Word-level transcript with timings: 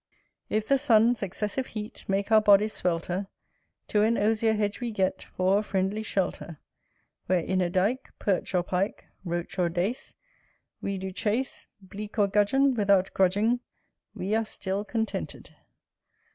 If 0.49 0.67
the 0.67 0.79
sun's 0.79 1.21
excessive 1.21 1.67
heat 1.67 2.05
Make 2.07 2.31
our 2.31 2.41
bodies 2.41 2.73
swelter, 2.73 3.27
To 3.89 4.01
an 4.01 4.17
osier 4.17 4.53
hedge 4.55 4.79
we 4.79 4.89
get 4.89 5.21
For 5.21 5.59
a 5.59 5.61
friendly 5.61 6.01
shelter 6.01 6.57
Where, 7.27 7.37
in 7.41 7.61
a 7.61 7.69
dike, 7.69 8.09
Perch 8.17 8.55
or 8.55 8.63
Pike 8.63 9.05
Roach 9.23 9.59
or 9.59 9.69
Dace 9.69 10.15
We 10.81 10.97
do 10.97 11.11
chase 11.11 11.67
Bleak 11.81 12.17
or 12.17 12.27
Gudgeon, 12.27 12.73
Without 12.73 13.13
grudging 13.13 13.59
We 14.15 14.33
are 14.33 14.43
still 14.45 14.83
contented. 14.83 15.53